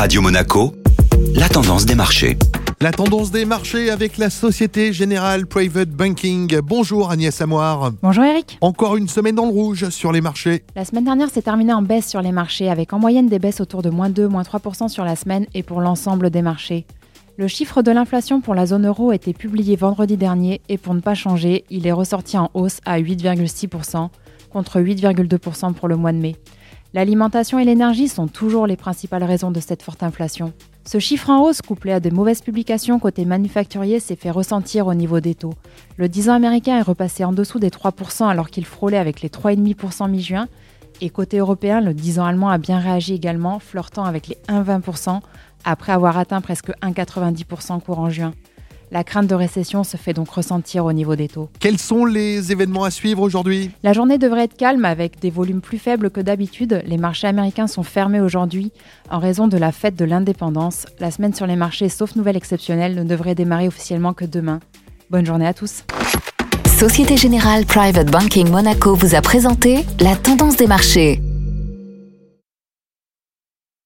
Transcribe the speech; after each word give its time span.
Radio 0.00 0.22
Monaco, 0.22 0.72
la 1.34 1.46
tendance 1.46 1.84
des 1.84 1.94
marchés. 1.94 2.38
La 2.80 2.90
tendance 2.90 3.30
des 3.30 3.44
marchés 3.44 3.90
avec 3.90 4.16
la 4.16 4.30
Société 4.30 4.94
Générale 4.94 5.46
Private 5.46 5.90
Banking. 5.90 6.58
Bonjour 6.64 7.10
Agnès 7.10 7.38
Amoir. 7.42 7.92
Bonjour 8.02 8.24
Eric. 8.24 8.56
Encore 8.62 8.96
une 8.96 9.08
semaine 9.08 9.34
dans 9.34 9.44
le 9.44 9.52
rouge 9.52 9.90
sur 9.90 10.10
les 10.10 10.22
marchés. 10.22 10.64
La 10.74 10.86
semaine 10.86 11.04
dernière 11.04 11.28
s'est 11.28 11.42
terminée 11.42 11.74
en 11.74 11.82
baisse 11.82 12.08
sur 12.08 12.22
les 12.22 12.32
marchés 12.32 12.70
avec 12.70 12.94
en 12.94 12.98
moyenne 12.98 13.26
des 13.26 13.38
baisses 13.38 13.60
autour 13.60 13.82
de 13.82 13.90
moins 13.90 14.08
2, 14.08 14.26
moins 14.26 14.40
3% 14.40 14.88
sur 14.88 15.04
la 15.04 15.16
semaine 15.16 15.44
et 15.52 15.62
pour 15.62 15.82
l'ensemble 15.82 16.30
des 16.30 16.40
marchés. 16.40 16.86
Le 17.36 17.46
chiffre 17.46 17.82
de 17.82 17.90
l'inflation 17.90 18.40
pour 18.40 18.54
la 18.54 18.64
zone 18.64 18.86
euro 18.86 19.10
a 19.10 19.16
été 19.16 19.34
publié 19.34 19.76
vendredi 19.76 20.16
dernier 20.16 20.62
et 20.70 20.78
pour 20.78 20.94
ne 20.94 21.00
pas 21.00 21.14
changer, 21.14 21.66
il 21.68 21.86
est 21.86 21.92
ressorti 21.92 22.38
en 22.38 22.50
hausse 22.54 22.80
à 22.86 22.98
8,6% 22.98 24.08
contre 24.50 24.80
8,2% 24.80 25.74
pour 25.74 25.88
le 25.88 25.96
mois 25.96 26.12
de 26.12 26.18
mai. 26.18 26.36
L'alimentation 26.92 27.60
et 27.60 27.64
l'énergie 27.64 28.08
sont 28.08 28.26
toujours 28.26 28.66
les 28.66 28.76
principales 28.76 29.22
raisons 29.22 29.52
de 29.52 29.60
cette 29.60 29.82
forte 29.82 30.02
inflation. 30.02 30.52
Ce 30.84 30.98
chiffre 30.98 31.30
en 31.30 31.40
hausse, 31.42 31.62
couplé 31.62 31.92
à 31.92 32.00
de 32.00 32.10
mauvaises 32.10 32.40
publications 32.40 32.98
côté 32.98 33.24
manufacturier, 33.24 34.00
s'est 34.00 34.16
fait 34.16 34.32
ressentir 34.32 34.88
au 34.88 34.94
niveau 34.94 35.20
des 35.20 35.36
taux. 35.36 35.54
Le 35.98 36.08
10 36.08 36.30
ans 36.30 36.34
américain 36.34 36.78
est 36.78 36.82
repassé 36.82 37.24
en 37.24 37.32
dessous 37.32 37.60
des 37.60 37.70
3% 37.70 38.28
alors 38.28 38.50
qu'il 38.50 38.64
frôlait 38.64 38.98
avec 38.98 39.20
les 39.20 39.28
3,5% 39.28 40.10
mi-juin. 40.10 40.48
Et 41.00 41.10
côté 41.10 41.38
européen, 41.38 41.80
le 41.80 41.94
10 41.94 42.18
ans 42.18 42.24
allemand 42.24 42.48
a 42.48 42.58
bien 42.58 42.80
réagi 42.80 43.14
également, 43.14 43.60
flirtant 43.60 44.04
avec 44.04 44.26
les 44.26 44.38
1,20% 44.48 45.20
après 45.64 45.92
avoir 45.92 46.18
atteint 46.18 46.40
presque 46.40 46.70
1,90% 46.82 47.80
courant 47.82 48.10
juin. 48.10 48.32
La 48.92 49.04
crainte 49.04 49.28
de 49.28 49.36
récession 49.36 49.84
se 49.84 49.96
fait 49.96 50.12
donc 50.12 50.28
ressentir 50.30 50.84
au 50.84 50.92
niveau 50.92 51.14
des 51.14 51.28
taux. 51.28 51.48
Quels 51.60 51.78
sont 51.78 52.04
les 52.04 52.50
événements 52.50 52.82
à 52.82 52.90
suivre 52.90 53.22
aujourd'hui? 53.22 53.70
La 53.84 53.92
journée 53.92 54.18
devrait 54.18 54.44
être 54.44 54.56
calme 54.56 54.84
avec 54.84 55.20
des 55.20 55.30
volumes 55.30 55.60
plus 55.60 55.78
faibles 55.78 56.10
que 56.10 56.20
d'habitude. 56.20 56.82
Les 56.86 56.98
marchés 56.98 57.28
américains 57.28 57.68
sont 57.68 57.84
fermés 57.84 58.20
aujourd'hui 58.20 58.72
en 59.08 59.20
raison 59.20 59.46
de 59.46 59.56
la 59.56 59.70
fête 59.70 59.94
de 59.94 60.04
l'indépendance. 60.04 60.86
La 60.98 61.12
semaine 61.12 61.34
sur 61.34 61.46
les 61.46 61.54
marchés, 61.54 61.88
sauf 61.88 62.16
nouvelle 62.16 62.36
exceptionnelle, 62.36 62.96
ne 62.96 63.04
devrait 63.04 63.36
démarrer 63.36 63.68
officiellement 63.68 64.12
que 64.12 64.24
demain. 64.24 64.58
Bonne 65.08 65.24
journée 65.24 65.46
à 65.46 65.54
tous. 65.54 65.84
Société 66.66 67.16
Générale 67.16 67.66
Private 67.66 68.10
Banking 68.10 68.50
Monaco 68.50 68.94
vous 68.96 69.14
a 69.14 69.20
présenté 69.20 69.84
la 70.00 70.16
tendance 70.16 70.56
des 70.56 70.66
marchés. 70.66 71.20